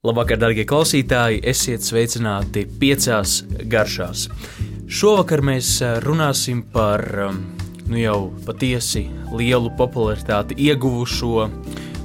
Labvakar, 0.00 0.38
darbie 0.40 0.62
klausītāji! 0.64 1.42
Esiet 1.50 1.84
sveicināti 1.84 2.62
piecās 2.80 3.34
garšās. 3.68 4.22
Šovakar 4.88 5.42
mēs 5.44 5.74
eh, 5.84 5.98
runāsim 6.00 6.62
par 6.72 7.04
um, 7.26 7.42
nu 7.84 7.98
jau 8.00 8.14
patiesi 8.46 9.02
lielu 9.36 9.68
popularitāti 9.76 10.56
ieguvušo 10.70 11.44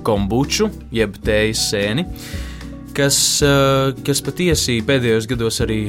kombuču, 0.04 0.68
jeb 0.92 1.16
tējas 1.24 1.64
sēni, 1.70 2.04
kas, 3.00 3.22
eh, 3.48 3.96
kas 4.04 4.24
patiesi 4.28 4.82
pēdējos 4.84 5.32
gados 5.32 5.64
arī 5.64 5.86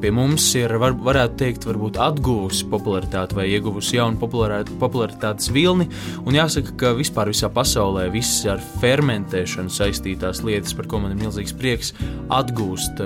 pie 0.00 0.10
mums 0.14 0.44
ir, 0.58 0.72
var, 0.80 0.94
varētu 0.96 1.36
teikt, 1.40 1.66
varbūt 1.68 1.98
atguvusi 2.00 2.66
popularitāti 2.70 3.36
vai 3.36 3.46
ieguvusi 3.52 3.98
jaunu 3.98 4.20
popularitātes 4.20 5.50
vilni. 5.52 5.88
Un 6.24 6.38
jāsaka, 6.38 6.74
ka 6.80 6.92
vispār 6.98 7.32
visā 7.32 7.50
pasaulē 7.52 8.06
viss 8.12 8.44
ar 8.48 8.62
fermentēšanu 8.80 9.72
saistītās 9.72 10.42
lietas, 10.46 10.74
par 10.76 10.88
ko 10.90 11.02
man 11.02 11.14
ir 11.14 11.20
milzīgs 11.20 11.54
prieks, 11.56 11.92
atgūst, 12.32 13.02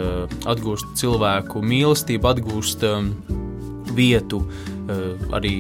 atgūst 0.51 0.95
cilvēku 1.01 1.63
mīlestību, 1.65 2.31
atgūst 2.35 2.87
vietu 3.95 4.45
arī 5.35 5.57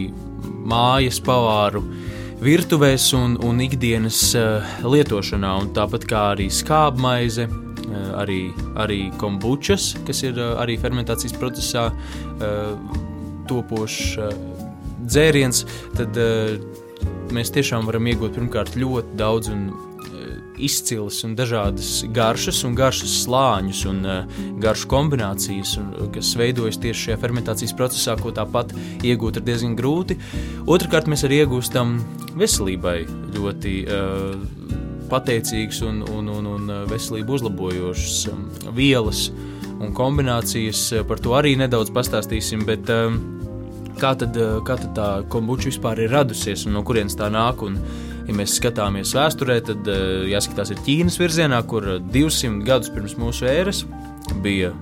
mājas 0.64 1.20
pavāru 1.24 1.84
virtuvēs 2.44 3.10
un, 3.16 3.38
un 3.44 3.60
ikdienas 3.64 4.34
lietošanā, 4.84 5.52
un 5.62 5.70
tāpat 5.76 6.08
kā 6.08 6.24
arī 6.34 6.50
skābmaize, 6.52 7.48
arī, 8.18 8.40
arī 8.80 9.00
kombučas, 9.20 9.92
kas 10.06 10.24
ir 10.26 10.38
eh, 10.38 10.52
arī 10.60 10.78
fermentācijas 10.80 11.36
procesā 11.38 11.88
eh, 11.90 13.00
topošs 13.48 14.18
dzēriens, 15.04 15.66
tad 15.92 16.16
mēs 17.36 17.50
tiešām 17.52 17.84
varam 17.84 18.06
iegūt 18.08 18.38
pirmkārt 18.38 18.78
ļoti 18.80 19.18
daudz 19.20 19.50
un 19.52 19.66
izcils 20.58 21.22
un 21.26 21.34
dažādas 21.36 22.04
garšas, 22.14 22.62
un 22.66 22.74
garšas 22.78 23.14
slāņus 23.24 23.82
un 23.90 24.00
uh, 24.06 24.40
garšu 24.62 24.88
kombinācijas, 24.90 25.76
un, 25.80 25.90
kas 26.14 26.34
veidojas 26.38 26.78
tieši 26.82 27.08
šajā 27.08 27.20
fermentācijas 27.22 27.74
procesā, 27.78 28.16
ko 28.20 28.32
tāpat 28.34 28.74
iegūt 29.02 29.40
ir 29.40 29.46
diezgan 29.48 29.74
grūti. 29.78 30.18
Otrakārt, 30.70 31.10
mēs 31.10 31.26
arī 31.26 31.42
iegūstam 31.42 31.98
veselībai 32.38 32.98
ļoti 33.34 33.74
uh, 33.84 34.63
pateicīgas 35.10 35.80
un, 35.86 36.02
un, 36.10 36.28
un, 36.32 36.46
un 36.56 36.70
uh, 36.70 36.84
veselību 36.90 37.38
uzlabojošas 37.38 38.16
um, 38.32 38.46
vielas 38.76 39.26
un 39.78 39.92
kombinācijas. 39.96 40.86
Uh, 40.92 41.04
par 41.08 41.22
to 41.22 41.34
arī 41.38 41.54
nedaudz 41.60 41.92
pastāstīsim. 41.94 42.64
Bet, 42.68 42.90
kā, 44.00 44.14
tad, 44.20 44.36
uh, 44.38 44.58
kā 44.66 44.78
tad 44.80 44.94
tā 44.96 45.10
kombuča 45.32 45.70
vispār 45.72 46.04
ir 46.04 46.14
radusies 46.14 46.66
un 46.68 46.76
no 46.78 46.84
kurienes 46.86 47.18
tā 47.18 47.30
nāk? 47.32 47.64
Un, 47.66 47.78
ja 48.24 48.36
mēs 48.36 48.56
skatāmies 48.56 49.12
vēsturē, 49.16 49.58
tad 49.68 49.88
jāskatās 50.30 50.72
ir 50.72 50.80
Ķīnas 50.86 51.20
virzienā, 51.20 51.58
kur 51.68 51.84
200 52.00 52.64
gadus 52.64 52.88
pirms 52.94 53.18
mūsu 53.20 53.44
ēras 53.50 53.82
bija 54.40 54.72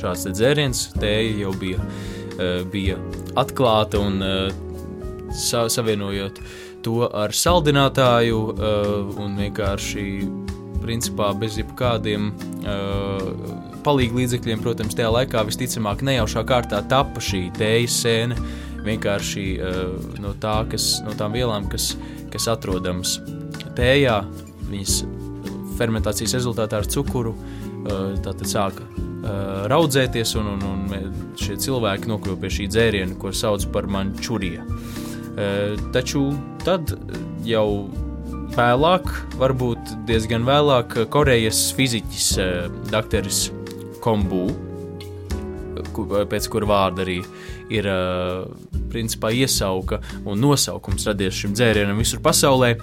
šāds 0.00 0.24
dzēriens, 0.32 0.86
tēja 0.96 1.34
jau 1.42 1.52
bija, 1.60 1.84
bija 2.72 2.96
atklāta 3.36 4.00
un 4.00 4.24
sa 5.36 5.66
savienojot 5.68 6.40
to 6.84 7.06
ar 7.06 7.34
saldinātāju 7.36 8.40
uh, 8.52 9.12
un 9.22 9.36
vienkārši 9.40 10.06
principā 10.82 11.30
bez 11.38 11.56
jebkādiem 11.60 12.30
uh, 12.32 13.28
palīdzības 13.86 14.18
līdzekļiem. 14.18 14.62
Protams, 14.64 14.96
tajā 14.98 15.12
laikā 15.14 15.44
visticamāk 15.48 16.02
nejaušā 16.06 16.44
kārtā 16.48 16.82
tapa 16.90 17.22
šī 17.22 17.46
tējas 17.58 17.98
sēne 18.04 18.38
vienkārši 18.82 19.46
uh, 19.58 19.82
no, 20.22 20.34
tā, 20.42 20.62
kas, 20.70 20.96
no 21.06 21.14
tām 21.18 21.34
vielām, 21.36 21.68
kas, 21.70 21.92
kas 22.34 22.48
atrodamas 22.50 23.18
tējā. 23.78 24.20
Viņas 24.72 25.02
fermentācijas 25.78 26.36
rezultātā 26.38 26.82
ar 26.82 26.88
cukuru 26.90 27.34
uh, 27.36 28.18
tātad 28.24 28.48
sāka 28.50 28.86
uh, 28.86 29.64
raudzēties, 29.70 30.34
un, 30.40 30.50
un, 30.56 30.66
un 30.66 31.38
šie 31.38 31.58
cilvēki 31.62 32.10
nokļuva 32.10 32.42
pie 32.42 32.52
šī 32.58 32.68
dzēriena, 32.72 33.18
ko 33.20 33.32
sauc 33.36 33.68
par 33.74 33.88
mančuriju. 33.90 34.66
Taču 35.92 36.26
tad 36.64 36.92
jau 37.46 37.68
vēlāk, 38.52 39.06
varbūt 39.40 39.94
diezgan 40.08 40.44
vēlāk, 40.44 40.98
Korejas 41.12 41.70
fiziķis 41.76 42.28
Dr. 42.92 43.30
Kombu, 44.04 44.44
pēc 46.28 46.48
kura 46.52 46.68
vārda 46.68 47.04
arī 47.06 47.22
ir 47.72 47.88
principā 48.92 49.30
iesauka 49.32 50.02
un 50.28 50.40
nosaukums 50.42 51.06
radies 51.08 51.38
šim 51.40 51.54
dzērienam 51.56 52.00
visur 52.02 52.20
pasaulē. 52.24 52.74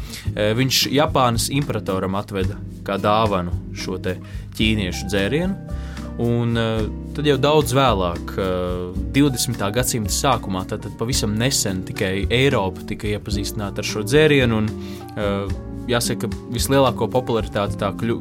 Viņš 0.58 0.88
Japānas 0.96 1.52
imperatoram 1.54 2.18
atveda 2.18 2.58
kā 2.88 2.98
dāvanu 3.02 3.54
šo 3.78 4.00
ķīniešu 4.02 5.12
dzērienu. 5.12 5.78
Un 6.20 6.58
uh, 6.60 6.82
tad 7.16 7.28
jau 7.30 7.38
daudz 7.40 7.72
vēlāk, 7.76 8.34
uh, 8.36 8.90
eh, 8.92 9.12
20. 9.16 9.62
gadsimta 9.72 10.12
sākumā, 10.12 10.66
tad, 10.68 10.84
tad 10.84 10.98
pavisam 11.00 11.38
nesen 11.40 11.86
tikai 11.88 12.26
Eiropa 12.36 12.84
tika 12.90 13.08
iepazīstināta 13.14 13.80
ar 13.80 13.88
šo 13.88 14.04
dzērienu. 14.04 14.58
Un, 14.60 14.68
uh, 15.16 15.54
jāsaka, 15.88 16.28
ka 16.28 16.52
vislielāko 16.52 17.08
popularitāti 17.14 17.80
tā 17.80 17.94
kļu, 17.98 18.18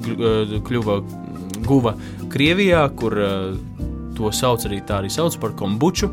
kļuva 0.65 1.01
guva 1.67 1.97
Krievijā, 2.33 2.87
kur 2.97 3.13
to 4.17 4.31
sauc 4.33 4.65
arī 4.65 4.79
tā 4.87 5.03
arī 5.03 5.11
sauc 5.13 5.37
par 5.43 5.53
kombuču, 5.59 6.09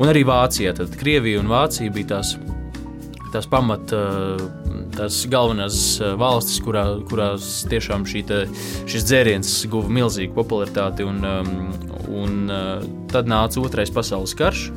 un 0.00 0.10
arī 0.10 0.24
Vācijā. 0.26 0.72
Tad 0.80 0.96
Krievija 0.98 1.42
un 1.42 1.52
Vācija 1.52 1.92
bija 1.94 2.16
tās, 2.16 2.32
tās 3.34 3.48
pamat. 3.50 3.94
Uh, 3.94 4.70
tās 4.96 5.22
galvenās 5.30 5.80
eh, 6.00 6.14
valstis, 6.18 6.60
kurā, 6.64 6.84
kurās 7.08 7.64
tiešām 7.70 8.06
te, 8.28 8.44
šis 8.90 9.06
dzēriens 9.08 9.52
guva 9.70 9.90
milzīgu 10.00 10.34
popularitāti. 10.36 11.06
Un, 11.06 11.22
um, 11.24 11.50
un 12.10 12.50
tad 13.10 13.30
nāca 13.30 13.60
otrais 13.62 13.92
pasaules 13.92 14.34
karš. 14.36 14.70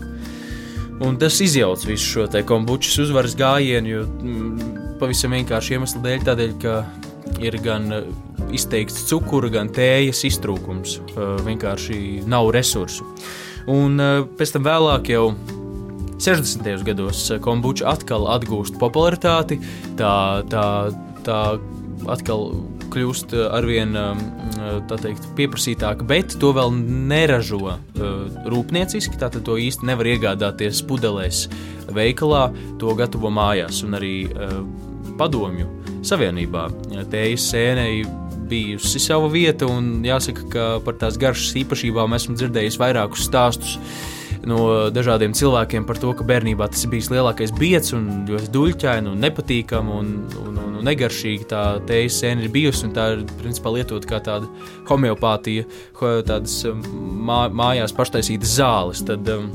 Un 1.03 1.17
tas 1.19 1.39
izjauca 1.41 1.89
visu 1.89 2.05
šo 2.05 2.43
kombučas 2.47 2.99
uzvaras 3.01 3.33
gājienu, 3.35 3.89
jo 3.89 4.03
mm, 4.05 4.75
pavisam 5.01 5.33
vienkārši 5.33 5.75
iemeslu 5.75 6.03
dēļ, 6.03 6.27
tādēļ, 6.29 6.53
ka 6.61 6.75
ir 7.43 7.57
gan 7.63 7.89
eh, 7.91 8.11
izteikts 8.53 9.07
cukura, 9.09 9.49
gan 9.49 9.71
tējas 9.73 10.23
iztrūkums. 10.29 10.99
Vienkārši 11.47 12.23
nav 12.29 12.51
resursu. 12.53 13.07
Un 13.71 13.97
pēc 14.37 14.51
tam 14.53 14.65
vēlāk 14.67 15.09
jau 15.13 15.29
60. 16.23 16.83
gados 16.87 17.25
eh, 17.31 17.39
kombuča 17.43 17.89
atkal 17.91 18.29
atgūst 18.31 18.77
popularitāti, 18.79 19.57
tā, 19.99 20.13
tā, 20.47 20.67
tā 21.27 21.39
atkal 22.07 22.45
kļūst 22.93 23.35
eh, 23.35 23.49
arvien 23.51 23.91
eh, 23.99 24.21
teikt, 24.87 25.27
pieprasītāka, 25.35 26.07
bet 26.07 26.37
to 26.39 26.53
vēl 26.55 26.71
neražo 27.11 27.75
rūpnieciski. 28.47 29.19
Tātad 29.19 29.43
to 29.43 29.57
īsti 29.59 29.89
nevar 29.89 30.13
iegādāties 30.13 30.79
pudelēs 30.87 31.49
veikalā, 31.91 32.47
to 32.79 32.95
gatavo 32.95 33.27
mājās 33.33 33.83
un 33.83 33.99
arī 33.99 34.15
padomju 35.19 35.67
savienībā. 36.07 36.69
Tējas 37.11 37.51
sēnei 37.51 38.05
bijusi 38.47 39.03
sava 39.03 39.27
vieta, 39.31 39.67
un 39.67 39.99
jāsaka, 40.07 40.47
ka 40.55 40.65
par 40.87 40.95
tās 41.03 41.19
garšas 41.19 41.55
īpašībām 41.65 42.15
esmu 42.15 42.39
dzirdējis 42.39 42.79
vairākus 42.79 43.27
stāstus 43.27 43.79
no 44.49 44.89
dažādiem 44.93 45.33
cilvēkiem 45.37 45.85
par 45.87 45.99
to, 46.01 46.11
ka 46.17 46.25
bērnībā 46.27 46.67
tas 46.71 46.85
bijis 46.89 47.09
lielākais 47.13 47.53
biets 47.55 47.93
un 47.95 48.25
ļoti 48.29 48.51
duļķaini 48.53 49.11
un 49.11 49.21
nepatīkami 49.23 49.93
un, 49.99 50.09
un, 50.43 50.57
un, 50.63 50.73
un 50.79 50.87
negaršīgi. 50.87 51.47
Tā 51.51 51.63
tējas 51.87 52.19
sēne 52.23 52.45
ir 52.45 52.53
bijusi 52.53 52.91
tā 52.95 53.09
ir 53.15 53.23
principā 53.39 53.73
lietot 53.75 54.07
kā 54.09 54.19
tāda 54.23 54.49
homeopātija, 54.89 55.67
tādas 55.99 56.59
um, 56.69 56.83
mā, 57.27 57.45
mājās 57.53 57.95
paštaisītas 57.95 58.57
zāles. 58.59 59.05
Tad 59.07 59.29
um, 59.31 59.47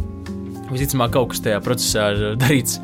visticamāk 0.72 1.12
kaut 1.16 1.34
kas 1.34 1.44
tajā 1.44 1.60
procesā 1.64 2.08
ir 2.14 2.24
darīts 2.40 2.78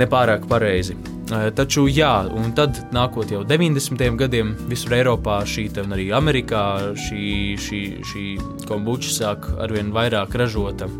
nepārāk 0.00 0.46
pareizi. 0.50 0.98
Uh, 1.32 1.48
taču, 1.56 1.86
jā, 1.88 2.12
un 2.28 2.52
tad 2.56 2.82
nākot 2.92 3.32
jau 3.32 3.40
90. 3.48 4.04
gadiem, 4.20 4.52
visur 4.68 4.98
Eiropā, 4.98 5.40
šī 5.48 5.70
un 5.80 5.96
arī 5.96 6.10
Amerikā, 6.12 6.66
šī, 7.06 7.24
šī, 7.56 7.82
šī 8.10 8.26
kombuča 8.68 9.16
sāk 9.16 9.48
arvien 9.62 9.94
vairāk 9.94 10.36
ražota 10.36 10.90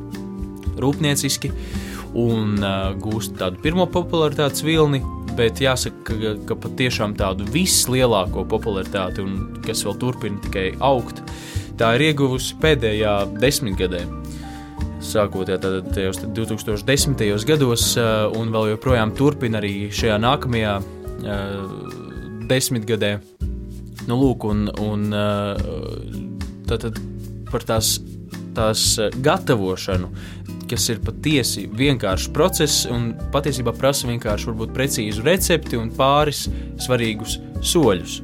rūpnieciski 0.83 1.53
un 2.19 2.59
uh, 2.61 2.93
gūst 3.01 3.37
tādu 3.41 3.61
pirmo 3.65 3.87
popularitātes 3.91 4.65
vilni. 4.67 5.03
Bet 5.33 5.63
jāsaka, 5.65 6.03
ka, 6.05 6.33
ka 6.45 6.57
patiešām 6.61 7.15
tādu 7.17 7.47
vislielāko 7.55 8.45
popularitāti, 8.51 9.25
un 9.25 9.63
kas 9.65 9.81
vēl 9.87 9.97
turpina 10.03 10.43
tikai 10.45 10.67
augt, 10.85 11.23
tā 11.81 11.95
ir 11.97 12.11
ieguvusi 12.11 12.59
pēdējā 12.61 13.15
desmitgadē. 13.41 14.03
Sākot 15.03 15.49
tajos 15.49 16.21
2010. 16.37 17.25
gados, 17.49 17.87
uh, 17.97 18.29
un 18.37 18.53
vēl 18.53 18.75
joprojām 18.75 19.15
turpina 19.17 19.63
arī 19.63 19.89
šajā 19.89 20.21
nākamajā 20.21 20.77
uh, 20.83 21.73
desmitgadē. 22.53 23.17
Nu, 24.11 24.19
lūk, 24.19 24.45
un, 24.51 24.67
un 24.83 25.09
uh, 25.17 25.57
tātad 26.69 27.01
par 27.49 27.65
tās, 27.69 27.97
tās 28.57 28.85
gatavošanu 29.25 30.13
kas 30.73 30.89
ir 30.89 31.03
patiesi 31.05 31.67
vienkāršs 31.69 32.31
process 32.33 32.87
un 32.89 33.11
patiesībā 33.35 33.75
prasa 33.77 34.09
vienkārši 34.09 34.49
varbūt 34.49 34.73
precīzu 34.77 35.25
recepti 35.27 35.77
un 35.77 35.93
pāris 35.97 36.47
svarīgus 36.81 37.39
soļus. 37.61 38.23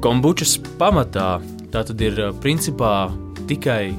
kombučas 0.00 0.54
pamatā 0.78 1.40
tā 1.72 1.82
tad 1.86 2.00
ir 2.00 2.20
principā 2.40 3.10
tikai 3.50 3.90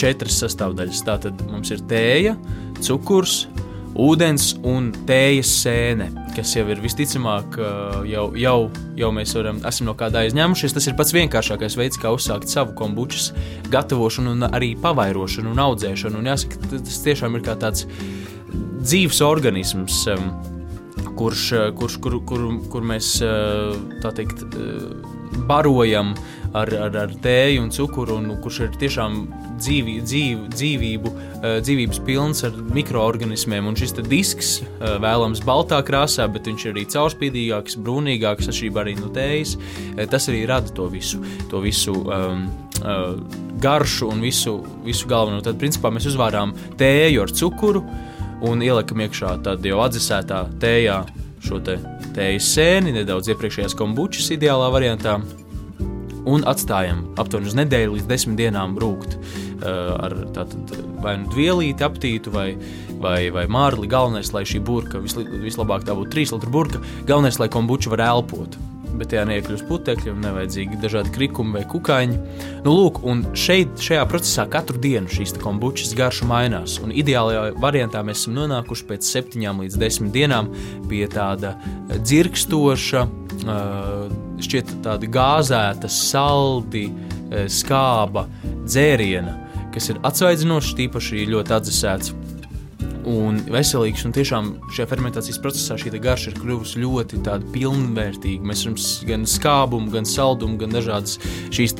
četras 0.00 0.38
sastāvdaļas. 0.42 1.02
Tātad 1.06 1.42
mums 1.50 1.72
ir 1.74 1.82
tēja, 1.90 2.34
cukurs, 2.84 3.44
ūdens 3.94 4.54
un 4.66 4.90
tējas 5.08 5.50
sēne, 5.62 6.08
kas 6.34 6.54
jau 6.56 6.64
ir 6.70 6.80
visticamāk, 6.82 7.58
jau, 8.08 8.24
jau, 8.38 8.56
jau 8.98 9.10
mēs 9.14 9.34
varam, 9.38 9.60
esam 9.68 9.88
no 9.88 9.94
kāda 9.98 10.24
aizņēmušies. 10.24 10.74
Tas 10.76 10.88
ir 10.90 10.96
pats 10.98 11.14
vienkāršākais 11.16 11.78
veids, 11.78 12.00
kā 12.00 12.12
uzsākt 12.14 12.50
savu 12.50 12.74
kombučas 12.78 13.30
gatavošanu, 13.72 14.34
un 14.36 14.48
arī 14.50 14.74
pavairošanu 14.80 15.54
un 15.54 15.62
audzēšanu. 15.68 16.20
Un 16.20 16.30
jāsaka, 16.32 16.60
tas 16.74 17.00
tiešām 17.06 17.38
ir 17.38 17.46
kā 17.46 17.56
tāds 17.60 17.86
dzīves 18.84 19.22
organisms. 19.24 20.04
Kurš, 21.14 21.42
kurš, 21.78 21.98
kur, 22.02 22.18
kur, 22.26 22.46
kur 22.72 22.86
mēs 22.86 23.16
tā 24.02 24.10
teikt, 24.16 24.42
barojam 25.46 26.14
ar, 26.54 26.70
ar, 26.86 26.96
ar 27.04 27.14
tēju 27.22 27.64
un 27.64 27.70
cukuru, 27.74 28.18
un 28.20 28.36
kurš 28.42 28.60
ir 28.66 28.76
tiešām 28.78 29.18
dzīvi, 29.58 29.96
dzīv, 30.06 30.44
dzīvību, 30.54 31.12
eh, 31.14 31.56
dzīvības 31.64 32.00
pilns 32.06 32.44
ar 32.46 32.56
mikroorganismiem. 32.76 33.66
Un 33.70 33.78
šis 33.78 33.96
disks 34.06 34.54
eh, 34.62 34.94
vēlams 35.02 35.42
baltā 35.46 35.80
krāsā, 35.86 36.28
bet 36.32 36.50
viņš 36.50 36.66
ir 36.66 36.74
arī 36.74 36.86
caurspīdīgāks, 36.94 37.78
brūnīgāks, 37.84 38.50
atšķirībā 38.50 38.84
arī 38.84 38.96
no 39.00 39.10
tējas. 39.14 39.56
Eh, 39.96 40.06
tas 40.10 40.30
arī 40.30 40.44
rada 40.50 40.70
to 40.74 40.88
visu, 40.92 41.22
to 41.50 41.62
visu 41.64 41.94
um, 42.04 42.46
uh, 42.82 43.14
garšu 43.62 44.10
un 44.12 44.22
visu, 44.22 44.58
visu 44.86 45.10
galveno. 45.10 45.42
Tad, 45.44 45.58
principā, 45.60 45.90
mēs 45.94 46.08
uzvārām 46.10 46.54
tēju 46.78 47.26
ar 47.26 47.34
cukuru 47.34 47.84
un 48.44 48.62
ielikam 48.62 49.02
iekšā 49.04 49.38
tad 49.46 49.64
jau 49.66 49.80
atdzesētā 49.84 50.44
tējā 50.62 50.98
šo 51.44 51.60
te 51.64 51.78
tējas 52.14 52.50
sēni, 52.56 52.94
nedaudz 52.94 53.32
iepriekšējās 53.32 53.76
kombučas 53.78 54.30
ideālā 54.36 54.70
variantā 54.72 55.18
un 56.30 56.44
atstājam 56.48 57.04
aptuveni 57.20 57.50
uz 57.50 57.56
nedēļu 57.58 57.98
līdz 57.98 58.10
desmit 58.10 58.40
dienām 58.40 58.78
rūkt. 58.80 59.18
Uh, 59.64 59.94
ar 60.04 60.16
tātad, 60.34 60.74
vai 61.04 61.16
nu 61.22 61.30
dvielīti 61.32 61.84
aptītu, 61.86 62.32
vai, 62.34 62.50
vai, 63.00 63.30
vai 63.34 63.46
mārli. 63.50 63.88
Galvenais, 63.90 64.32
lai 64.34 64.44
šī 64.48 64.60
burka, 64.64 65.00
visli, 65.04 65.24
vislabāk 65.44 65.86
tā 65.86 65.96
būtu 65.96 66.12
3 66.16 66.36
litru 66.36 66.52
burka, 66.52 66.84
galvenais, 67.08 67.40
lai 67.40 67.50
kombuča 67.52 67.92
var 67.94 68.04
elpot. 68.10 68.58
Bet 68.94 69.10
tajā 69.10 69.24
neiekļūst 69.26 69.66
putekļi 69.66 70.12
un 70.12 70.20
nevajadzīgi 70.22 70.76
dažādi 70.82 71.10
krikumi 71.16 71.56
vai 71.56 71.64
kukaiņi. 71.70 72.18
Nu, 72.62 72.74
lūk, 72.76 73.00
un 73.10 73.24
šeit, 73.38 73.72
šajā 73.82 74.04
procesā 74.10 74.44
katru 74.50 74.78
dienu 74.82 75.10
šīs 75.10 75.34
kombučas 75.42 75.96
garša 75.98 76.28
mainās. 76.30 76.76
Un 76.84 76.94
ideālajā 76.94 77.56
variantā 77.62 78.04
mēs 78.06 78.22
esam 78.22 78.36
nonākuši 78.38 78.86
pēc 78.92 79.10
7 79.16 79.64
līdz 79.64 79.80
10 79.82 80.14
dienām 80.14 80.52
pie 80.90 81.08
tāda 81.10 81.56
dzirkstoša, 81.90 83.02
uh, 83.48 84.23
šķiet 84.42 84.76
tāda 84.84 85.10
gāzēta, 85.10 85.90
saldi, 85.90 86.88
e, 86.90 87.46
skāba 87.52 88.26
dzēriena, 88.64 89.36
kas 89.74 89.90
ir 89.92 90.00
atsvaidzinošs, 90.06 90.76
tīpaši 90.78 91.26
ļoti 91.30 91.58
atdzesēts 91.58 92.14
un 93.08 93.38
veselīgs. 93.52 94.04
Un 94.06 94.14
tiešām 94.14 94.50
šajā 94.74 94.86
fermentācijas 94.90 95.40
procesā 95.42 95.76
šī 95.80 95.92
garša 96.02 96.32
ir 96.32 96.38
kļuvusi 96.40 96.82
ļoti 96.82 97.20
pilnvērtīga. 97.54 98.46
Mēs 98.48 98.64
varam 98.66 98.78
gan 99.10 99.26
skābumu, 99.28 99.92
gan 99.94 100.08
saldumu, 100.08 100.58
gan 100.60 100.74
dažādas 100.74 101.18
šīs 101.54 101.76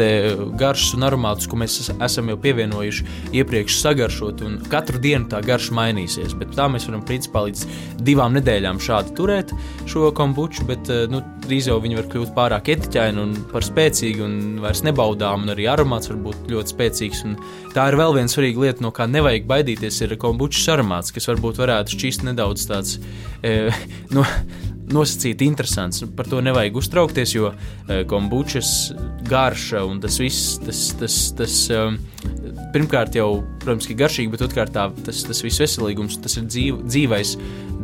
garšas 0.60 0.94
un 0.98 1.08
aromātus, 1.08 1.48
ko 1.50 1.58
mēs 1.60 1.78
esam 1.94 2.30
jau 2.32 2.38
pievienojuši 2.44 3.08
iepriekš 3.40 3.80
sagaršot. 3.80 4.44
Katru 4.72 5.00
dienu 5.02 5.28
tā 5.32 5.40
garša 5.44 5.76
mainīsies. 5.76 6.36
Bet 6.38 6.54
tā 6.58 6.68
mēs 6.72 6.88
varam 6.88 7.04
principā 7.06 7.46
līdz 7.48 7.66
divām 8.04 8.36
nedēļām 8.38 8.82
šādi 8.82 9.16
turēt 9.18 9.54
šo 9.90 10.10
kombuču. 10.16 10.68
Bet 10.68 10.92
eh, 10.92 11.06
nu, 11.10 11.22
drīz 11.48 11.68
jau 11.70 11.78
viņi 11.82 11.98
var 11.98 12.08
kļūt 12.12 12.34
pārāk 12.36 12.70
etiķaini 12.74 13.22
un 13.22 13.32
par 13.52 13.66
spēcīgi 13.66 14.24
un 14.24 14.36
vairs 14.64 14.84
nebaudām. 14.86 15.46
Un 15.46 15.54
arī 15.54 15.68
aromāts 15.70 16.10
var 16.10 16.20
būt 16.26 16.50
ļoti 16.52 16.74
spēcīgs. 16.74 17.24
Un 17.28 17.38
tā 17.74 17.88
ir 17.90 17.98
vēl 18.00 18.16
viena 18.18 18.32
svarīga 18.32 18.66
lieta, 18.66 18.84
no 18.84 18.92
kā 18.94 19.08
nevajag 19.10 19.48
baidīties, 19.50 20.02
ir 20.06 20.16
kombučas 20.20 20.68
aromāts 20.76 21.14
kas 21.14 21.30
varbūt 21.30 21.60
varētu 21.62 21.96
šķist 21.96 22.28
nedaudz 22.28 22.68
tāds. 22.70 22.98
E, 23.44 23.70
no, 24.16 24.26
nosacīti 24.92 25.46
interesants. 25.48 26.04
Par 26.16 26.28
to 26.28 26.40
nevajag 26.44 26.76
uztraukties, 26.76 27.34
jo 27.36 27.50
uh, 27.50 28.02
kombučas 28.10 28.92
garša 29.28 29.84
un 29.88 30.00
tas 30.02 30.18
viss, 30.20 30.58
tas, 30.64 30.86
tas, 31.00 31.18
tas 31.38 31.60
um, 31.72 31.98
pirmkārt 32.74 33.16
jau, 33.18 33.42
protams, 33.62 33.86
ir 33.88 33.98
garšīgi, 34.00 34.30
bet 34.32 34.44
otrkārt 34.46 34.74
tā, 34.74 34.88
tas, 35.06 35.22
tas 35.26 35.42
viss 35.44 35.62
veselīgums, 35.62 36.18
tas 36.24 36.36
ir 36.40 36.48
dzīv, 36.48 36.80
dzīvais, 36.88 37.34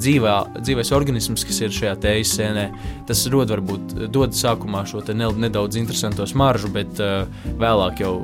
dzīvā, 0.00 0.34
dzīvais 0.61 0.93
organisms, 0.96 1.44
kas 1.46 1.61
ir 1.62 1.75
šajā 1.75 1.96
tējas 2.05 2.34
sēnē. 2.38 2.67
Tas 3.08 3.25
dod 3.32 3.52
varbūt 3.55 3.96
dod 4.12 4.37
sākumā 4.37 4.84
šo 4.88 5.05
nedaudz 5.14 5.78
interesanto 5.81 6.26
smaržu, 6.26 6.72
bet 6.75 7.02
uh, 7.02 7.28
vēlāk 7.61 8.05
jau 8.05 8.14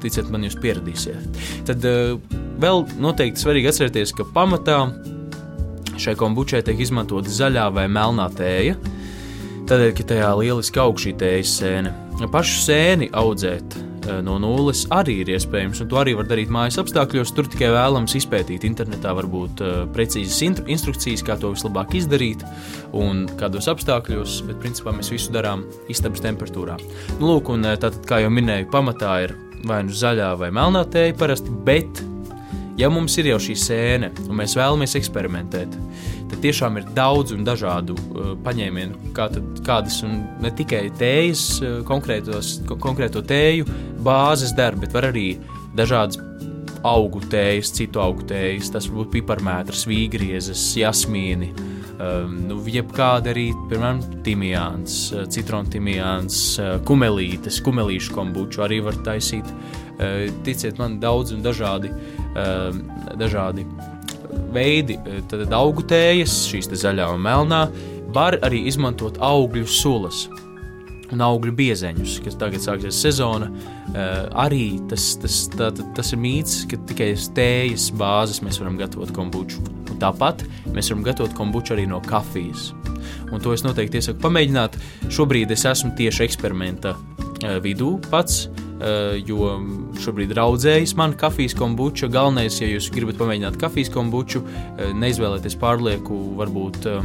ticiet 0.00 0.30
man, 0.32 0.44
jūs 0.48 0.58
pieradīsiet. 0.60 1.40
Tad 1.68 1.84
uh, 1.88 2.16
vēl 2.60 2.86
noteikti 3.00 3.42
svarīgi 3.42 3.72
atcerēties, 3.72 4.14
ka 4.16 4.28
pamatā 4.34 4.82
šai 6.00 6.16
kombučai 6.16 6.62
tiek 6.64 6.80
izmantota 6.80 7.32
zaļā 7.32 7.68
vai 7.76 7.86
melnā 7.92 8.30
tēja. 8.36 8.78
Tādēļ, 9.70 9.92
ka 9.96 10.08
tajā 10.14 10.30
lieliski 10.40 10.80
aug 10.82 10.98
šī 10.98 11.14
tējas 11.20 11.58
sēne. 11.60 11.94
Pašu 12.32 12.56
sēni 12.64 13.08
audzēt 13.16 13.76
no 14.24 14.36
nulles 14.42 14.84
arī 14.94 15.20
ir 15.22 15.32
iespējams, 15.34 15.82
to 15.90 15.98
arī 16.00 16.16
var 16.18 16.28
darīt 16.30 16.52
mājas 16.52 16.80
apstākļos. 16.82 17.32
Tur 17.36 17.48
tikai 17.50 17.70
vēlams 17.74 18.16
izpētīt 18.18 18.66
internetā, 18.68 19.14
varbūt 19.16 19.62
uh, 19.64 19.76
precīzas 19.94 20.40
instrukcijas, 20.46 21.24
kā 21.26 21.38
to 21.40 21.52
vislabāk 21.54 21.94
izdarīt 21.98 22.44
un 22.96 23.26
kādos 23.40 23.70
apstākļos, 23.72 24.40
bet 24.48 24.60
principā 24.62 24.94
mēs 24.96 25.12
visu 25.14 25.34
darām 25.34 25.66
istabas 25.92 26.24
temperatūrā. 26.24 26.78
Nu, 27.18 27.32
lūk, 27.32 27.52
un 27.54 27.68
tātad, 27.68 28.02
kā 28.08 28.22
jau 28.24 28.32
minēju, 28.34 28.70
pamatā 28.72 29.16
ir 29.26 29.36
vai 29.66 29.82
nu 29.84 29.94
zaļā 29.94 30.32
vai 30.40 30.50
melnā 30.54 30.84
tēja 30.88 31.16
parasti, 31.20 31.52
bet, 31.66 32.02
ja 32.80 32.88
mums 32.92 33.16
ir 33.20 33.30
jau 33.32 33.40
šī 33.42 33.56
sēne 33.60 34.12
un 34.26 34.38
mēs 34.40 34.56
vēlamies 34.58 34.96
eksperimentēt, 35.00 35.76
tad 36.30 36.42
tiešām 36.44 36.80
ir 36.80 36.88
daudz 36.96 37.34
un 37.36 37.44
dažādu 37.46 37.96
uh, 37.98 38.32
paņēmienu, 38.44 39.12
kā 39.16 39.28
tad, 39.34 39.62
kādas 39.66 40.00
un 40.06 40.20
ne 40.42 40.52
tikai 40.56 40.86
tējas, 41.00 41.44
uh, 41.64 41.80
konkrēto 41.86 43.24
tēju 43.26 43.68
bāzes 44.06 44.54
der, 44.56 44.78
bet 44.80 44.94
var 44.96 45.10
arī 45.10 45.34
dažādas 45.76 46.20
augu 46.86 47.20
tējas, 47.20 47.74
citu 47.76 48.00
augu 48.00 48.24
tējas, 48.30 48.72
tas 48.72 48.88
var 48.88 49.02
būt 49.02 49.12
piparmētras, 49.18 49.84
vīgriezes, 49.90 50.70
jasmīni, 50.80 51.52
Um, 52.00 52.36
nu, 52.48 52.56
jebkāda 52.64 53.28
arī, 53.34 53.50
piemēram, 53.68 53.98
timijāns, 54.24 54.94
uh, 55.12 55.26
citrontimijāns, 55.28 56.36
uh, 56.56 56.70
kumelītes, 56.88 57.58
kumelīšu 57.66 58.14
kombuču 58.16 58.64
arī 58.64 58.78
var 58.86 58.96
taisīt. 59.04 59.44
Uh, 60.00 60.30
ticiet 60.46 60.80
man, 60.80 60.96
daudz 61.02 61.34
un 61.36 61.42
dažādi, 61.44 61.90
uh, 61.92 62.70
dažādi 63.20 63.66
veidi, 64.54 64.98
uh, 65.00 65.22
tad 65.30 65.50
augu 65.56 65.84
tējas, 65.86 66.44
šīs 66.50 66.70
zaļā 66.82 67.08
un 67.14 67.24
melnā, 67.24 67.64
var 68.14 68.38
arī 68.46 68.64
izmantot 68.70 69.20
augļu 69.22 69.66
sulas 69.70 70.26
un 71.10 71.22
augļu 71.24 71.52
biezeņus, 71.58 72.18
kas 72.24 72.38
tagad 72.38 72.62
sāksies 72.62 72.98
sezona. 73.02 73.50
Uh, 73.90 74.28
arī 74.44 74.78
tas, 74.90 75.12
tas, 75.20 75.42
tā, 75.54 75.70
tas 75.96 76.12
ir 76.14 76.20
mīts, 76.22 76.62
ka 76.70 76.78
tikai 76.90 77.12
uz 77.16 77.26
tējas 77.36 77.88
bāzes 77.98 78.42
mēs 78.46 78.60
varam 78.62 78.78
gatavot 78.78 79.10
kombuču. 79.16 79.62
Un 79.90 79.98
tāpat 80.02 80.44
mēs 80.70 80.92
varam 80.92 81.04
gatavot 81.06 81.34
kombuču 81.36 81.74
arī 81.74 81.88
no 81.90 81.98
kafijas. 82.06 82.70
Un 83.30 83.42
to 83.42 83.54
es 83.54 83.64
noteikti 83.66 84.00
iesaku 84.00 84.22
pamēģināt. 84.22 84.78
Šobrīd 85.10 85.50
es 85.54 85.66
esmu 85.68 85.94
tieši 85.98 86.26
eksperimenta 86.28 86.94
uh, 86.94 87.58
vidū 87.64 87.96
pats. 88.10 88.46
Uh, 88.80 89.18
jo 89.28 89.58
šobrīd 90.00 90.30
ir 90.32 90.38
audzējis 90.40 90.94
man 90.96 91.12
kafijas 91.20 91.52
kombuču. 91.58 92.08
Galvenais, 92.08 92.56
ja 92.62 92.68
jūs 92.70 92.86
gribat 92.94 93.18
pamēģināt 93.20 93.58
kafijas 93.60 93.92
kombuču, 93.92 94.40
uh, 94.40 94.86
neizvēlieties 94.96 95.58
pārlieku, 95.60 96.16
varbūt 96.40 96.88
uh, 96.88 97.04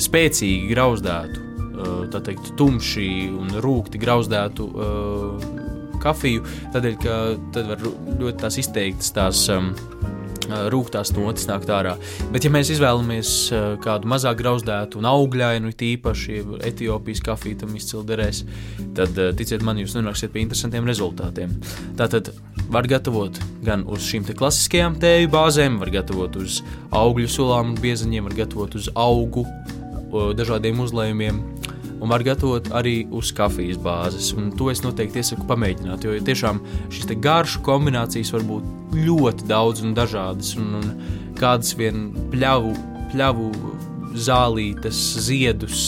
spēcīgi 0.00 0.72
grauzdētu 0.72 1.48
tā 2.12 2.20
teikt, 2.24 2.50
tumši 2.60 3.04
un 3.32 3.54
rūkti 3.64 3.96
grauzdētu 4.02 4.66
kafiju, 6.02 6.44
tādēļ, 6.74 6.96
ka 7.00 7.18
tad 7.54 7.70
var 7.70 7.84
ļoti 8.20 8.36
tās 8.42 8.58
izteiktas 8.60 9.14
tās 9.16 9.46
rūktās 10.72 11.12
notis 11.16 11.46
nākt 11.50 11.70
ārā. 11.72 11.96
Bet, 12.34 12.44
ja 12.46 12.52
mēs 12.52 12.72
izvēlamies 12.74 13.32
kādu 13.84 14.10
mazāk 14.10 14.38
grauzdētu 14.42 15.00
un 15.00 15.08
augļainu, 15.10 15.72
tīpaši 15.80 16.40
Etiopijas 16.68 17.24
kafiju 17.26 17.62
tam 17.62 17.74
izcili 17.78 18.06
derēs, 18.10 18.44
tad, 18.98 19.18
ticiet 19.38 19.64
man, 19.66 19.80
jūs 19.80 19.96
nonāksiet 19.98 20.32
pie 20.34 20.44
interesantiem 20.44 20.88
rezultātiem. 20.88 21.56
Tātad 21.98 22.32
var 22.70 22.86
gatavot 22.90 23.38
gan 23.66 23.82
uz 23.90 24.04
šīm 24.06 24.28
klasiskajām 24.30 25.00
tēju 25.02 25.30
bāzēm, 25.32 25.80
var 25.82 25.90
gatavot 26.00 26.38
uz 26.40 26.60
augļu 26.94 27.30
sulām 27.30 27.74
un 27.74 27.80
biezaņiem, 27.82 28.28
var 28.28 28.38
gatavot 28.44 28.76
uz 28.78 28.90
augu 28.94 29.46
dažādiem 30.10 30.80
uzlējumiem, 30.82 31.36
un 32.00 32.08
var 32.08 32.24
gatavot 32.24 32.70
arī 32.76 33.04
uz 33.16 33.30
kafijas 33.36 33.78
bāzes. 33.80 34.32
Un 34.36 34.50
to 34.56 34.70
es 34.72 34.82
noteikti 34.84 35.20
iesaku 35.20 35.46
pamēģināt, 35.50 36.04
jo 36.04 36.16
tiešām 36.26 36.62
šīs 36.92 37.10
garšu 37.22 37.62
kombinācijas 37.66 38.32
var 38.36 38.46
būt 38.48 38.96
ļoti 38.96 39.48
daudz 39.50 39.84
un 39.84 39.94
dažādas. 39.96 40.54
Un, 40.58 40.80
un 40.80 41.36
kādas 41.40 41.76
vien 41.78 42.10
pļavu, 42.32 42.74
pļavu 43.12 43.50
zālītes, 44.18 44.98
ziedus, 45.26 45.82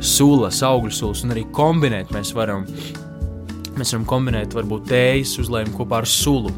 sulas, 0.00 0.62
augļu 0.64 0.92
sulas, 0.94 1.24
un 1.26 1.34
arī 1.34 1.44
kombinēt 1.54 2.12
mēs 2.14 2.32
varam. 2.36 2.66
Mēs 3.72 3.94
varam 3.94 4.04
kombinēt, 4.08 4.52
varbūt 4.52 4.90
tējas 4.90 5.38
uzlējumu 5.40 5.78
kopā 5.78 6.02
ar 6.02 6.08
sulu. 6.08 6.52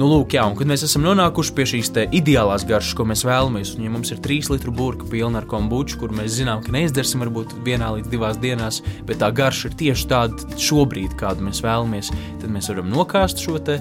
Nu, 0.00 0.06
lūk, 0.08 0.32
jā, 0.32 0.46
un 0.48 0.54
kad 0.56 0.64
mēs 0.64 0.80
esam 0.86 1.02
nonākuši 1.04 1.52
pie 1.52 1.64
šīs 1.68 1.90
ideālās 2.16 2.62
garšas, 2.64 2.94
ko 2.96 3.04
mēs 3.04 3.20
vēlamies, 3.28 3.74
un 3.76 3.84
ja 3.84 3.90
mums 3.92 4.08
ir 4.14 4.22
trīs 4.24 4.48
litru 4.48 4.72
burka 4.72 5.04
pilna 5.04 5.42
ar 5.42 5.48
kombuču, 5.50 5.98
kur 6.00 6.14
mēs 6.16 6.38
zinām, 6.38 6.62
ka 6.64 6.72
neizdarsim 6.72 7.20
varbūt 7.20 7.52
vienā 7.66 7.90
līdz 7.98 8.08
divās 8.08 8.38
dienās, 8.40 8.78
bet 9.04 9.20
tā 9.20 9.28
garša 9.28 9.68
ir 9.68 9.74
tieši 9.82 10.06
tāda 10.08 10.56
šobrīd, 10.56 11.18
kādu 11.20 11.44
mēs 11.44 11.60
vēlamies, 11.66 12.08
tad 12.40 12.48
mēs 12.48 12.70
varam 12.72 12.88
nokāst 12.94 13.44
šo 13.44 13.58
te, 13.60 13.76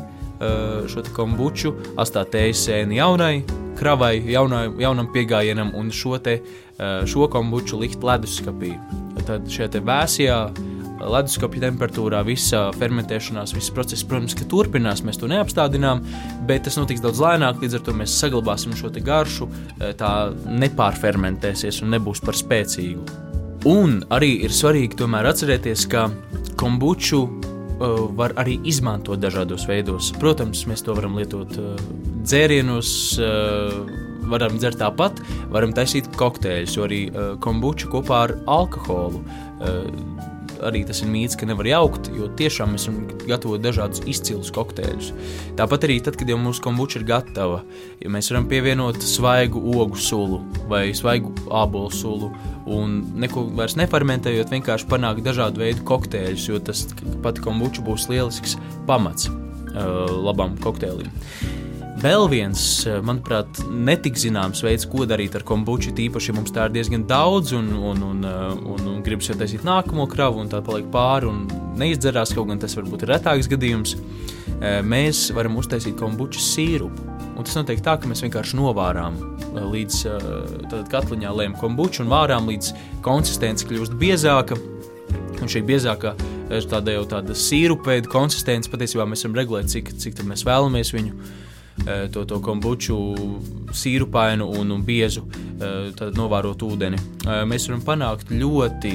šo 0.91 1.05
te 1.07 1.15
kombuču, 1.15 1.71
atstāt 1.95 2.33
tējas 2.35 2.65
sēni 2.67 2.99
jaunai 2.99 3.45
kravai, 3.79 4.17
jaunai, 4.27 4.65
jaunam 4.83 5.07
piegājienam 5.15 5.71
un 5.79 5.88
šo, 5.95 6.17
te, 6.19 6.41
šo 7.07 7.29
kombuču 7.31 7.79
likt 7.79 8.03
leduskapī. 8.03 8.73
Tad 9.23 9.47
šajā 9.55 9.79
vēsajā 9.88 10.41
leduskapja 11.00 11.63
temperatūrā, 11.68 12.22
visa 12.27 12.68
fermentēšanās, 12.79 13.53
viss 13.56 13.74
process, 13.74 14.06
protams, 14.08 14.36
ka 14.38 14.48
turpinās, 14.50 15.03
mēs 15.06 15.20
to 15.22 15.29
neapstādinām, 15.32 16.03
bet 16.50 16.65
tas 16.68 16.79
notiks 16.79 17.03
daudz 17.03 17.22
lēnāk, 17.24 17.63
līdz 17.63 17.79
ar 17.79 17.86
to 17.88 17.96
mēs 17.98 18.18
saglabāsim 18.20 18.75
šo 18.77 18.91
garšu, 19.00 19.48
e, 19.79 19.94
tā 20.00 20.13
nepārfermentēsies 20.46 21.84
un 21.84 21.96
nebūs 21.96 22.24
par 22.25 22.38
spēcīgu. 22.38 23.27
Un 23.68 24.00
arī 24.15 24.38
ir 24.46 24.53
svarīgi 24.56 25.00
tomēr 25.01 25.27
atcerēties, 25.34 25.86
ka 25.91 26.06
kombuču 26.60 27.25
uh, 27.25 28.06
var 28.15 28.36
arī 28.39 28.56
izmantot 28.68 29.20
dažādos 29.20 29.65
veidos. 29.68 30.13
Protams, 30.20 30.63
mēs 30.70 30.86
to 30.86 30.96
varam 30.96 31.18
lietot 31.20 31.58
uh, 31.60 31.74
dzērienos, 32.24 32.94
uh, 33.20 33.75
varam 34.32 34.56
dzert 34.62 34.79
tāpat, 34.79 35.20
varam 35.51 35.75
taisīt 35.75 36.08
kokteļus, 36.15 36.75
jo 36.77 36.86
arī 36.86 37.00
kombuča 37.44 37.89
kopā 37.91 38.24
ar 38.27 38.36
alkoholu. 38.48 39.24
Arī 40.66 40.82
tas 40.88 41.00
ir 41.04 41.10
mīts, 41.12 41.38
ka 41.39 41.48
nevar 41.48 41.68
jaukt, 41.70 42.10
jo 42.16 42.28
tiešām 42.39 42.74
mēs 42.75 42.88
varam 42.89 43.08
gatavot 43.30 43.63
dažādus 43.63 44.04
izcilus 44.10 44.51
kokteļus. 44.56 45.12
Tāpat 45.60 45.88
arī 45.88 46.00
tad, 46.04 46.18
kad 46.20 46.30
jau 46.30 46.39
mūsu 46.42 46.63
kombuča 46.66 47.00
ir 47.00 47.08
gatava, 47.10 47.62
ja 48.01 48.12
mēs 48.12 48.32
varam 48.34 48.48
pievienot 48.51 49.00
svaigu 49.04 49.62
ogu 49.80 50.00
sulu 50.00 50.42
vai 50.72 50.89
svaigu 50.98 51.32
ābolu 51.62 51.94
sulu 51.94 52.32
un 52.70 53.00
neko 53.20 53.48
vairs 53.58 53.78
nefermentējot, 53.80 54.51
vienkārši 54.54 54.89
panākt 54.92 55.24
dažādu 55.25 55.63
veidu 55.63 55.86
kokteļus, 55.88 56.50
jo 56.51 56.60
tas 56.63 56.86
pati 57.24 57.46
kombuča 57.46 57.86
būs 57.86 58.10
lielisks 58.12 58.58
pamats 58.89 59.30
uh, 59.30 60.06
labam 60.20 60.58
kokteilim. 60.63 61.10
Vēl 62.00 62.29
viens, 62.32 62.62
eh, 62.88 63.01
manuprāt, 63.03 63.58
netik 63.68 64.15
zināms 64.15 64.62
veids, 64.63 64.86
ko 64.88 65.03
darīt 65.03 65.34
ar 65.36 65.44
kombuču, 65.44 65.91
tīpaši, 65.91 66.29
ja 66.29 66.36
mums 66.38 66.51
tā 66.56 66.68
ir 66.70 66.72
diezgan 66.77 67.01
daudz, 67.03 67.51
un, 67.51 67.74
un, 67.75 68.03
un, 68.08 68.22
eh, 68.24 68.53
un, 68.56 68.86
un 68.88 69.01
gribas 69.03 69.27
jau 69.27 69.36
taisīt 69.36 69.65
nākamo 69.68 70.06
kravu, 70.08 70.39
un 70.39 70.48
tā 70.48 70.62
paliek 70.63 70.88
pāri 70.94 71.27
un 71.27 71.41
neizdzerās, 71.75 72.32
kaut 72.38 72.48
gan 72.48 72.62
tas 72.62 72.77
varbūt 72.77 73.03
ir 73.03 73.12
retāks 73.12 73.50
gadījums. 73.51 73.98
Eh, 74.62 74.79
mēs 74.79 75.25
varam 75.36 75.58
uztaisīt 75.60 75.98
kombuču 76.00 76.39
sīrupu. 76.39 77.03
Un 77.36 77.44
tas 77.44 77.58
notiek 77.60 77.84
tā, 77.84 77.98
ka 78.00 78.08
mēs 78.08 78.24
vienkārši 78.24 78.56
novārām 78.56 79.20
līdz 79.60 80.00
katliņā 80.91 81.36
lēm 81.36 81.60
kombuču 81.60 82.06
un 82.06 82.13
vārām 82.13 82.48
līdz 82.48 82.72
konsistence 83.03 83.68
kļūst 83.68 84.00
biezāka. 84.00 84.56
Un 85.39 85.51
šī 85.51 85.65
biezākā 85.68 86.15
tāda 86.72 86.96
jau 86.96 87.03
tāda 87.12 87.36
sīrupeida 87.36 88.08
konsistence 88.12 88.72
patiesībā 88.72 89.08
mēs 89.08 89.24
varam 89.27 89.39
regulēt, 89.39 89.72
cik, 89.72 89.96
cik 90.00 90.24
mēs 90.27 90.48
vēlamies 90.48 90.96
viņu 90.96 91.15
to, 92.13 92.25
to 92.27 92.39
kombuču 92.43 92.98
sīrupainu 93.75 94.50
un, 94.59 94.74
un 94.75 94.86
biezu 94.86 95.25
eh, 95.29 96.05
novārot 96.15 96.63
ūdeni. 96.65 97.00
Eh, 97.25 97.43
mēs 97.50 97.69
varam 97.69 97.83
panākt 97.86 98.33
ļoti 98.33 98.93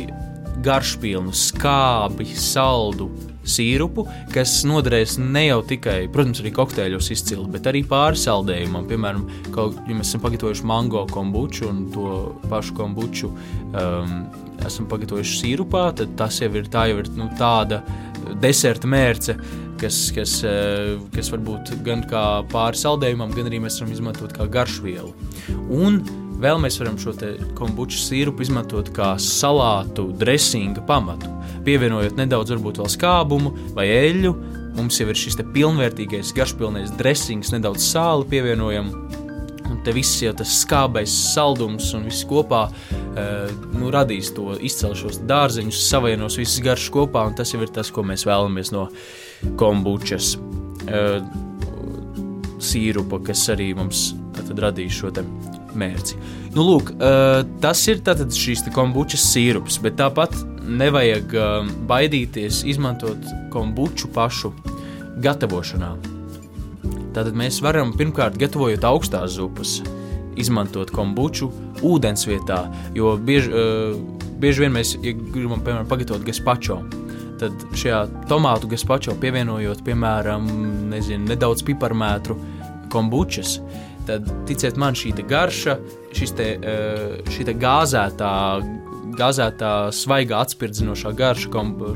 garšpilnu, 0.65 1.33
skābi, 1.35 2.27
saldu 2.39 3.09
sīrupu, 3.45 4.07
kas 4.33 4.63
noderēs 4.65 5.19
ne 5.21 5.49
jau 5.49 5.59
tikai, 5.67 6.07
protams, 6.13 6.41
arī 6.41 6.53
kokteļos 6.55 7.11
izcili, 7.13 7.45
bet 7.53 7.67
arī 7.69 7.83
pārsaldējumam. 7.91 8.87
Piemēram, 8.89 9.27
kaut, 9.53 9.77
ja 9.85 9.99
mēs 9.99 10.13
esam 10.13 10.23
pagatavojuši 10.25 10.69
mango 10.71 11.05
kombuču 11.11 11.69
un 11.69 11.83
to 11.93 12.15
pašu 12.49 12.79
kombuču 12.79 13.29
um, 13.35 14.15
esam 14.65 14.89
pagatavojuši 14.89 15.37
sīrupā, 15.43 15.89
tad 15.99 16.15
tas 16.17 16.41
jau 16.41 16.49
ir, 16.57 16.71
tā 16.73 16.87
jau 16.89 17.03
ir 17.03 17.11
nu, 17.19 17.29
tāda 17.37 17.83
deserta 18.41 18.89
mērce, 18.89 19.37
kas, 19.81 20.11
kas, 20.15 20.39
eh, 20.45 20.95
kas 21.15 21.31
var 21.33 21.43
būt 21.47 21.73
gan 21.87 22.05
kā 22.09 22.25
pāri 22.53 22.81
saldējumam, 22.81 23.35
gan 23.37 23.51
arī 23.51 23.61
mēs 23.65 23.81
varam 23.81 23.95
izmantot 23.95 24.35
kā 24.37 24.49
garšvielu. 24.51 25.13
Un 25.71 26.01
vēl 26.43 26.61
mēs 26.63 26.79
varam 26.81 26.99
šo 27.01 27.15
kombuču 27.59 28.01
sīrupu 28.01 28.45
izmantot 28.45 28.91
kā 28.95 29.15
salātu 29.21 30.11
dresinga 30.19 30.85
pamatu, 30.87 31.31
pievienojot 31.65 32.19
nedaudz 32.19 32.55
varbūt 32.55 32.83
vēl 32.83 32.93
skābumu 32.97 33.55
vai 33.75 33.89
eļļu. 33.89 34.35
Mums 34.75 34.99
jau 34.99 35.07
ir 35.07 35.19
šis 35.19 35.39
pilnvērtīgais, 35.55 36.33
garšpilnais 36.35 36.97
dressings, 36.99 37.53
nedaudz 37.55 37.85
sāli 37.87 38.27
pievienojam, 38.33 38.91
un 39.71 39.83
te 39.87 39.95
viss 39.95 40.23
jau 40.23 40.33
tas 40.37 40.51
skābais 40.65 41.13
saldums 41.35 41.93
un 41.95 42.09
viss 42.09 42.27
kopā 42.27 42.65
uh, 42.71 43.53
nu, 43.79 43.93
radīs 43.95 44.33
to 44.35 44.57
izcelšos 44.59 45.21
dārzeņus, 45.29 45.85
savienos 45.89 46.39
visas 46.41 46.59
garšas 46.65 46.91
kopā, 46.95 47.27
un 47.31 47.39
tas 47.39 47.55
jau 47.55 47.63
ir 47.63 47.71
tas, 47.75 47.93
ko 47.95 48.03
mēs 48.07 48.27
vēlamies 48.27 48.75
no 48.75 48.89
kombučas 49.61 50.35
uh, 50.37 51.19
sīrupa, 52.65 53.21
kas 53.29 53.47
arī 53.53 53.73
mums 53.77 54.13
radīs 54.55 55.01
šo 55.01 55.13
mērci. 55.75 56.19
Nu, 56.55 56.63
lūk, 56.63 56.95
uh, 56.95 57.43
tas 57.63 57.83
ir 57.91 58.03
šīs 58.05 58.65
kombučas 58.75 59.25
sīrups, 59.33 59.81
bet 59.83 59.99
tāpat 59.99 60.37
nevajag 60.65 61.35
uh, 61.35 61.71
baidīties 61.89 62.63
izmantot 62.71 63.19
kombuču 63.53 64.09
pašu 64.15 64.53
gatavošanā. 65.25 65.95
Tātad 67.15 67.35
mēs 67.39 67.61
varam 67.63 67.93
pirmkārt, 67.95 68.39
gatavojot 68.39 68.85
augstās 68.85 69.37
zupas, 69.37 69.79
izmantot 70.41 70.91
kombuču 70.91 71.51
ūdens 71.85 72.27
vietā, 72.27 72.65
jo 72.97 73.15
bieži, 73.23 73.53
bieži 74.43 74.65
vien 74.65 74.75
mēs 74.75 74.97
ja 74.99 75.15
gribam, 75.15 75.63
piemēram, 75.63 75.87
pagatavot 75.91 76.27
gazpacho 76.27 76.81
tad 77.41 77.67
šajā 77.77 78.05
tomātu 78.31 78.69
gazpacho 78.71 79.15
pievienojot, 79.21 79.83
piemēram, 79.87 80.47
nezinu, 80.93 81.29
nedaudz 81.33 81.65
piparmētru 81.67 82.37
kombučas, 82.93 83.59
tad 84.09 84.29
ticiet 84.49 84.79
man, 84.81 84.97
šī 84.99 85.15
garša, 85.29 85.77
šis 86.15 86.35
te, 86.37 86.49
eh, 86.61 87.21
šī 87.31 87.47
te 87.49 87.55
gāzētā, 87.59 88.33
gāzētā, 89.15 89.73
svaigā 89.95 90.41
atspirdzinošā 90.43 91.13
garša 91.15 91.51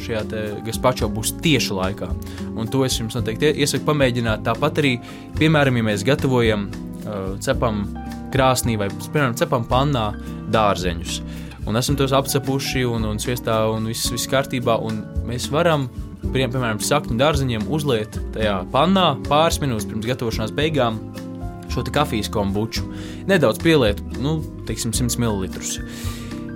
šajā 0.07 0.23
gazpacho 0.64 1.09
būs 1.09 1.35
tieši 1.42 1.75
laikā. 1.75 2.09
Un 2.57 2.68
to 2.68 2.85
es 2.85 2.99
jums 2.99 3.14
noteikti 3.14 3.54
iesaku 3.59 3.85
pamēģināt. 3.85 4.45
Tāpat 4.47 4.83
arī, 4.83 5.00
piemēram, 5.38 5.76
ja 5.76 5.83
mēs 5.83 6.04
gatavojam, 6.04 6.68
eh, 6.71 7.38
cepam 7.40 7.88
krāsnī 8.30 8.78
vai, 8.78 8.88
piemēram, 8.88 9.37
cepam 9.37 9.64
pannā 9.64 10.14
dārzeņus 10.50 11.23
un 11.69 11.77
esam 11.77 11.97
tos 11.99 12.15
apcepuši 12.17 12.85
un, 12.89 13.05
un 13.05 13.21
sviestā 13.21 13.61
un 13.71 13.89
viss, 13.91 14.09
viss 14.13 14.29
kārtībā. 14.31 14.79
Mēs 15.29 15.49
varam, 15.53 15.89
piemēram, 16.25 16.81
sakņu 16.83 17.19
dārziņiem 17.21 17.69
uzliet 17.69 18.17
tajā 18.35 18.63
pannā 18.73 19.11
pāris 19.29 19.61
minūtes 19.63 19.89
pirms 19.91 20.09
gatavošanās 20.09 20.55
beigām 20.57 21.01
šo 21.69 21.85
kafijas 21.93 22.31
kombuču. 22.33 22.87
Nedaudz 23.29 23.61
pieliet, 23.63 24.01
nu, 24.23 24.39
teiksim, 24.67 24.95
100 24.97 25.21
ml. 25.21 25.49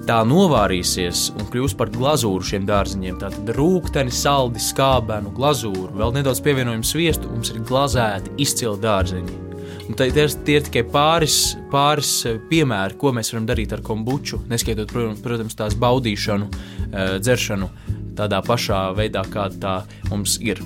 Tā 0.03 0.17
novārīsies 0.27 1.29
un 1.37 1.47
kļūs 1.53 1.77
par 1.79 1.93
glazūru 1.95 2.43
šiem 2.43 2.65
dārziņiem. 2.67 3.21
Tātad 3.21 3.53
rūkstoši, 3.55 4.17
saldi, 4.19 4.65
skābēnu 4.65 5.31
glazūru, 5.37 5.93
vēl 6.01 6.17
nedaudz 6.17 6.43
pievienojam 6.43 6.83
sviestu, 6.83 7.31
un 7.31 7.39
mums 7.39 7.55
ir 7.55 7.63
glazēti 7.69 8.35
izcili 8.43 8.83
dārziņi. 8.83 9.52
Un 9.89 9.97
tie, 9.99 10.11
tie, 10.15 10.27
tie 10.47 10.59
ir 10.59 10.67
tikai 10.67 10.85
pāris, 10.89 11.37
pāris 11.73 12.13
eh, 12.29 12.39
piemēri, 12.51 12.97
ko 13.01 13.13
mēs 13.15 13.33
varam 13.35 13.49
darīt 13.49 13.75
ar 13.75 13.83
kombuču, 13.85 14.43
neskaitot, 14.51 14.93
protams, 15.23 15.57
tās 15.59 15.77
baudīšanu, 15.79 16.49
eh, 16.49 17.17
dzeršanu 17.23 17.71
tādā 18.19 18.43
pašā 18.47 18.85
veidā, 18.97 19.25
kāda 19.33 19.59
tā 19.63 19.75
mums 20.11 20.39
ir. 20.45 20.61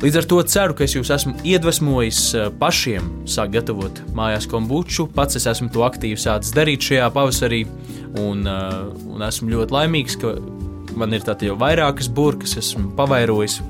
Līdz 0.00 0.16
ar 0.16 0.26
to 0.30 0.38
ceru, 0.48 0.76
ka 0.76 0.86
es 0.86 0.94
jūs 0.96 1.10
esmu 1.12 1.34
iedvesmojis 1.44 2.22
eh, 2.38 2.48
pašiem 2.62 3.10
sākt 3.28 3.58
gatavot 3.58 4.00
mājās 4.16 4.48
kombuču. 4.48 5.10
Pats 5.14 5.36
es 5.36 5.48
esmu 5.50 5.68
to 5.74 5.84
aktīvi 5.84 6.16
sācis 6.20 6.56
darīt 6.56 6.86
šajā 6.86 7.10
pavasarī, 7.12 7.66
un, 8.20 8.46
un 8.46 9.22
esmu 9.22 9.52
ļoti 9.52 9.76
laimīgs, 9.76 10.16
ka 10.22 10.32
man 10.98 11.14
ir 11.14 11.22
tāda 11.26 11.50
jau 11.50 11.58
vairākas 11.60 12.08
burkas, 12.10 12.56
esmu 12.58 12.90
pavairojis 12.98 13.60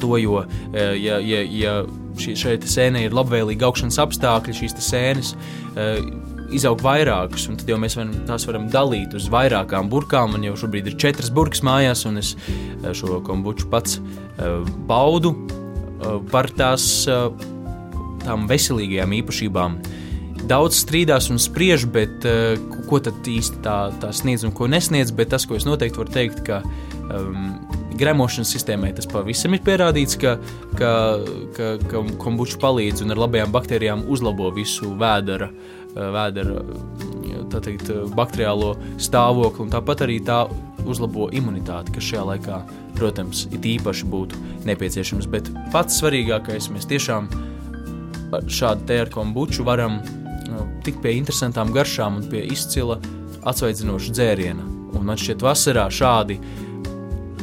to, 0.00 0.16
jo, 0.20 0.44
ja, 0.74 1.18
ja, 1.20 1.42
ja 1.44 1.74
šī, 2.20 2.36
šeit 2.38 2.64
sēnē 2.68 3.06
ir 3.06 3.16
labvēlīgi 3.16 3.66
augšanas 3.66 3.98
apstākļi, 4.06 4.56
šīs 4.60 4.76
sēnes 4.86 5.34
uh, 5.34 6.00
izaug 6.54 6.78
vairākas, 6.84 7.48
un 7.50 7.58
tad 7.58 7.70
jau 7.72 7.78
mēs 7.82 7.96
varam, 7.98 8.12
tās 8.28 8.46
varam 8.46 8.68
dalīt 8.70 9.16
uz 9.18 9.26
vairākām 9.32 9.90
burkām. 9.90 10.36
Man 10.36 10.46
jau 10.46 10.54
šobrīd 10.62 10.92
ir 10.92 10.98
četras 11.02 11.32
burkas 11.34 11.64
mājās, 11.66 12.04
un 12.06 12.20
es 12.22 12.36
uh, 12.36 12.92
šo 12.94 13.20
kombuču 13.26 13.70
pats 13.72 14.00
baudu 14.86 15.32
par 16.28 16.50
tās 16.52 17.06
tām 18.26 18.42
veselīgajām 18.50 19.14
īpašībām. 19.22 19.78
daudz 20.46 20.76
strīdās 20.82 21.30
un 21.32 21.40
spriež, 21.40 21.86
bet 21.90 22.26
ko 22.86 23.00
tad 23.00 23.26
īsti 23.26 23.62
tā, 23.64 23.78
tā 24.02 24.12
sniedz 24.12 24.44
un 24.44 24.52
ko 24.52 24.68
nesniedz. 24.70 25.10
Bet 25.16 25.32
tas, 25.32 25.46
ko 25.48 25.56
es 25.56 25.64
noteikti 25.66 25.98
varu 25.98 26.12
teikt, 26.12 26.44
ka 26.46 26.60
um, 27.08 27.56
gremošanas 27.98 28.52
sistēmai 28.54 28.92
tas 28.96 29.08
pavisam 29.10 29.56
ir 29.56 29.62
pierādīts, 29.66 30.18
ka, 30.20 30.36
ka, 30.78 30.92
ka, 31.56 31.72
ka 31.90 32.04
kombuča 32.22 32.60
palīdz 32.62 33.04
un 33.04 33.14
ar 33.14 33.22
labajām 33.26 33.54
baktērijām 33.54 34.06
uzlabo 34.12 34.50
visu 34.56 34.92
vēdera, 35.00 35.50
vēdera 35.96 36.60
teikt, 37.56 37.90
bakteriālo 38.16 38.74
stāvokli, 39.00 39.70
tāpat 39.72 40.04
arī 40.06 40.20
tā 40.24 40.44
uzlabo 40.86 41.30
imunitāti, 41.34 41.96
kas 41.96 42.10
šajā 42.10 42.24
laikā, 42.30 42.60
protams, 42.98 43.46
ir 43.50 43.70
īpaši 43.76 44.08
būtu 44.12 44.38
nepieciešams. 44.68 45.28
Bet 45.30 45.50
pats 45.74 45.98
svarīgākais, 46.02 46.70
mēs 46.74 46.88
tiešām 46.90 47.30
šādu 48.50 49.00
ar 49.00 49.10
kombuču 49.12 49.66
varam 49.66 50.00
tikt 50.86 51.02
pie 51.02 51.16
interesantām 51.18 51.72
garšām 51.74 52.20
un 52.20 52.28
pie 52.30 52.44
izcila 52.52 52.98
atsvaidzinoša 53.46 54.14
dzēriena. 54.14 54.66
Un 54.96 55.04
man 55.06 55.18
šķiet, 55.20 55.42
vasarā 55.44 55.86
šādi 55.92 56.38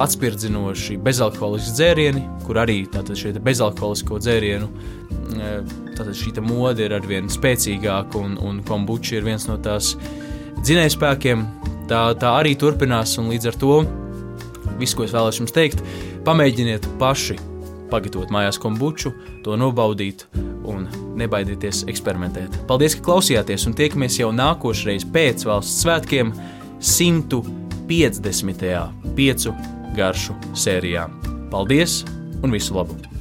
atspirdzinoši 0.02 0.98
bezalkoholiski 1.06 1.76
dzērieni, 1.78 2.24
kur 2.48 2.58
arī 2.64 2.84
šie 2.90 3.36
bezalkoholisko 3.38 4.18
dzērienu 4.24 4.70
tātad 5.94 6.16
šī 6.18 6.34
mode 6.44 6.84
ir 6.86 6.94
arvien 6.96 7.30
spēcīgāka, 7.32 8.20
un, 8.20 8.38
un 8.42 8.62
kombuča 8.66 9.18
ir 9.18 9.28
viens 9.28 9.48
no 9.50 9.58
tās 9.62 9.94
dzinējspēkiem. 10.64 11.46
Tā, 11.90 12.04
tā 12.20 12.30
arī 12.40 12.56
turpinās, 12.60 13.18
un 13.20 13.30
līdz 13.34 13.50
ar 13.52 13.58
to 13.60 13.74
viss, 14.80 14.96
ko 14.96 15.06
es 15.06 15.14
vēlos 15.14 15.40
jums 15.42 15.54
teikt, 15.54 15.84
pamēģiniet 16.26 16.88
paši 17.02 17.38
pagatavot 17.92 18.32
mājās 18.34 18.58
kombuču, 18.62 19.12
to 19.46 19.58
nobaudīt 19.60 20.26
un 20.66 20.88
nebaidieties 21.20 21.84
eksperimentēt. 21.92 22.56
Paldies, 22.70 22.96
ka 22.98 23.06
klausījāties, 23.12 23.68
un 23.70 23.78
tiekamies 23.78 24.18
jau 24.22 24.32
nākošreiz 24.34 25.06
pēc 25.14 25.46
valsts 25.46 25.84
svētkiem 25.84 26.34
150. 26.80 28.66
piecu 29.14 29.54
garšu 29.98 30.36
sērijā. 30.58 31.08
Paldies 31.54 32.02
un 32.44 32.54
visu 32.54 32.78
labu! 32.78 33.13